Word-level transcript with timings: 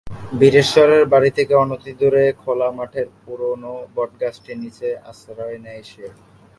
বীরেশ্বরের 0.39 1.03
বাড়ি 1.13 1.29
থেকে 1.37 1.53
অনতিদূরে 1.55 2.23
খোলা 2.41 2.69
মাঠের 2.77 3.07
পুরোনো 3.21 3.73
বটগাছটির 3.95 4.57
নিচে 4.63 4.87
আশ্রয় 5.09 5.57
নেয় 5.65 5.83
সে। 5.89 6.05